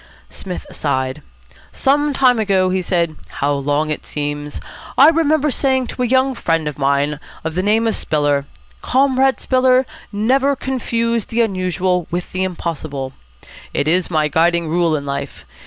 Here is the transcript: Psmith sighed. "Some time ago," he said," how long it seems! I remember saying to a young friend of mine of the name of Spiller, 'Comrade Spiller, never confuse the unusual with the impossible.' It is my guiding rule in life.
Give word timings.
Psmith 0.31 0.65
sighed. 0.71 1.21
"Some 1.71 2.11
time 2.11 2.39
ago," 2.39 2.71
he 2.71 2.81
said," 2.81 3.15
how 3.41 3.53
long 3.53 3.91
it 3.91 4.03
seems! 4.03 4.59
I 4.97 5.09
remember 5.09 5.51
saying 5.51 5.85
to 5.89 6.01
a 6.01 6.07
young 6.07 6.33
friend 6.33 6.67
of 6.67 6.79
mine 6.79 7.19
of 7.43 7.53
the 7.53 7.61
name 7.61 7.85
of 7.85 7.95
Spiller, 7.95 8.47
'Comrade 8.81 9.39
Spiller, 9.39 9.85
never 10.11 10.55
confuse 10.55 11.25
the 11.25 11.41
unusual 11.41 12.07
with 12.09 12.31
the 12.31 12.43
impossible.' 12.43 13.13
It 13.75 13.87
is 13.87 14.09
my 14.09 14.27
guiding 14.27 14.69
rule 14.69 14.95
in 14.95 15.05
life. 15.05 15.45